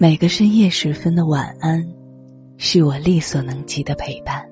[0.00, 1.84] 每个深夜时分的晚安，
[2.56, 4.48] 是我力所能及的陪伴。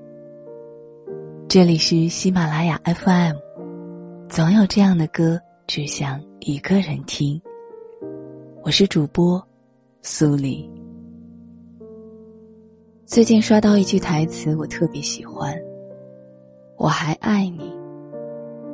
[1.47, 3.37] 这里是喜马拉雅 FM，
[4.29, 7.41] 总有这样的歌，只想一个人听。
[8.65, 9.41] 我是主播
[10.03, 10.69] 苏黎。
[13.05, 15.57] 最近刷到一句台词，我特别喜欢
[16.77, 17.73] ：“我还爱你，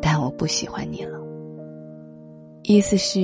[0.01, 1.21] 但我不喜欢你了。”
[2.65, 3.21] 意思是，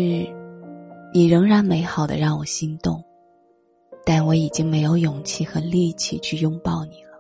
[1.15, 3.03] 你仍然美好的让我心动。
[4.11, 7.11] 但我已经没有勇气和力气去拥抱你了。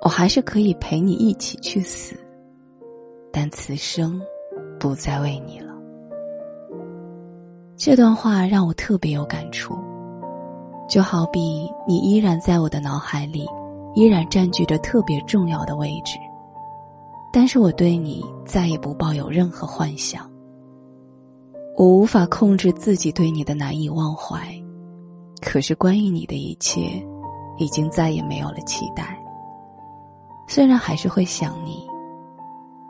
[0.00, 2.14] 我还是可以陪你一起去死，
[3.32, 4.22] 但此生
[4.78, 5.74] 不再为你了。
[7.76, 9.74] 这段话让我特别有感触，
[10.88, 13.48] 就好比你依然在我的脑海里，
[13.96, 16.16] 依然占据着特别重要的位置，
[17.32, 20.30] 但是我对你再也不抱有任何幻想。
[21.76, 24.56] 我无法控制自己对你的难以忘怀。
[25.40, 27.02] 可是，关于你的一切，
[27.58, 29.16] 已经再也没有了期待。
[30.48, 31.86] 虽然还是会想你，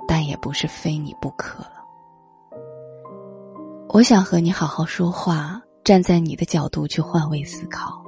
[0.06, 1.72] 但也不是非你不可了。
[3.88, 8.02] 我想和你好好说话，站在你的角度去换位思考，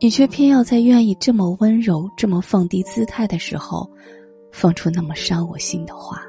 [0.00, 3.88] 你却偏要在愿意这么温柔、这么放低姿态的时候，
[4.52, 6.22] 放出那么伤我心的话。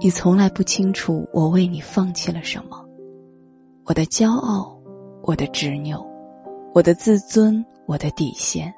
[0.00, 2.84] 你从来不清楚我为你放弃了什么，
[3.84, 4.75] 我的骄傲。
[5.26, 6.06] 我的执拗，
[6.72, 8.72] 我的自尊，我的底线。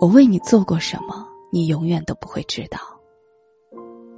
[0.00, 2.80] 我为你做过什么，你永远都不会知道。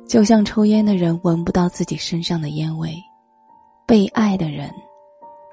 [0.08, 2.96] 就像抽烟的人闻不到自己身上的烟味，
[3.86, 4.72] 被爱的人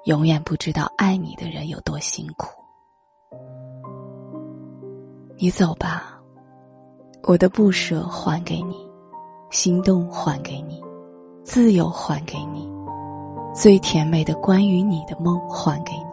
[0.05, 2.47] 永远不知道爱你的人有多辛苦。
[5.35, 6.17] 你走吧，
[7.23, 8.89] 我的不舍还给你，
[9.49, 10.81] 心动还给你，
[11.43, 12.68] 自由还给你。
[13.53, 16.05] 最甜美的关于你的梦还给你，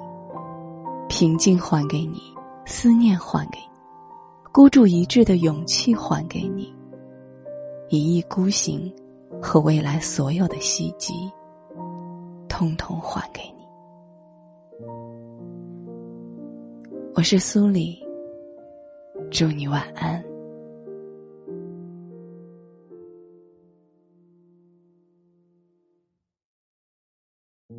[1.08, 2.20] 平静还给你，
[2.64, 6.74] 思念还给你，孤注一掷的勇气还给你，
[7.88, 8.92] 一意孤行
[9.40, 11.30] 和未来所有的希冀，
[12.48, 13.66] 通通还给你。
[17.14, 18.02] 我是苏里，
[19.30, 20.35] 祝你晚安。
[27.68, 27.74] 是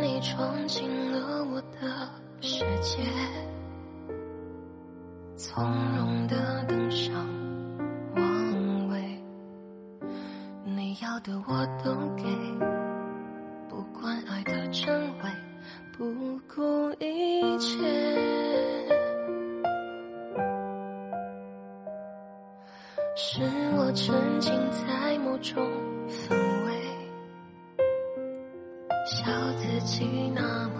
[0.00, 3.00] 你闯进了我的世界，
[5.34, 5.64] 从
[5.96, 7.26] 容的登上
[8.14, 9.18] 王位，
[10.62, 12.24] 你要的我都给，
[13.66, 15.30] 不管爱的真伪，
[15.96, 17.78] 不顾一切。
[23.16, 23.40] 是
[23.78, 25.66] 我沉浸在某种
[26.10, 26.74] 氛围。
[29.06, 30.74] 笑自己那么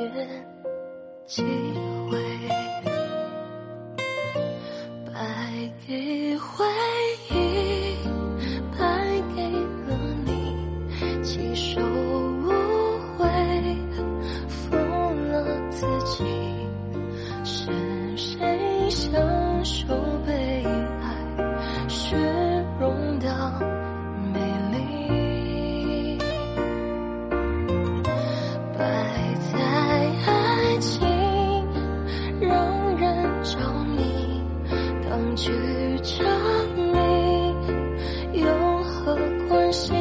[0.00, 0.26] 一点
[1.26, 1.42] 机
[2.08, 2.18] 会，
[5.04, 5.12] 败
[5.86, 6.64] 给回
[7.28, 7.98] 忆，
[8.78, 8.80] 败
[9.36, 9.42] 给
[9.86, 9.88] 了
[10.24, 10.56] 你，
[11.22, 11.82] 亲手
[39.72, 39.94] 心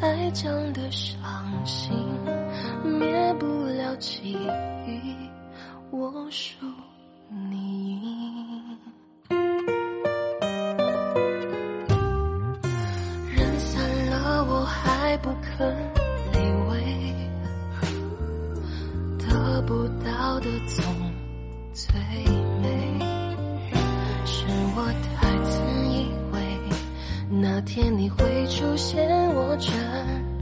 [0.00, 0.30] 白？
[0.36, 1.16] 将的伤
[1.64, 1.90] 心
[2.84, 4.36] 灭不了记
[4.86, 5.16] 忆，
[5.90, 6.66] 我输。
[7.50, 8.78] 你赢
[13.34, 15.74] 人散了，我还不肯
[16.32, 16.38] 离
[16.70, 17.14] 位，
[19.18, 20.84] 得不到的总
[27.56, 30.35] 那天你会出现，我真。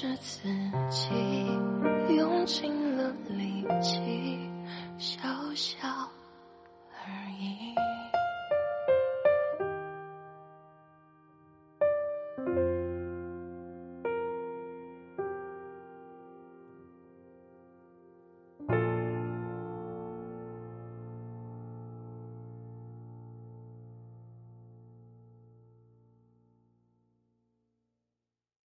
[0.00, 0.48] 这次